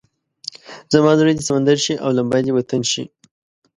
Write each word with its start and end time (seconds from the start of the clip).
زما 0.93 1.11
زړه 1.19 1.31
دې 1.37 1.43
سمندر 1.47 1.77
شي 1.85 1.93
او 2.03 2.09
لمبه 2.17 2.39
دې 2.45 2.51
وطن 2.57 2.81
شي. 2.91 3.03